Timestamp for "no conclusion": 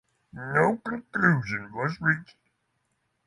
0.33-1.71